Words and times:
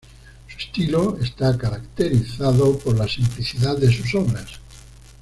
Su 0.47 0.57
estilo 0.57 1.19
está 1.21 1.55
caracterizado 1.55 2.75
por 2.79 2.97
la 2.97 3.07
simplicidad 3.07 3.77
de 3.77 3.93
sus 3.95 4.15
obras. 4.15 4.49